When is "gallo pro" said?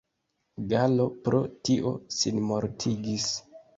0.71-1.41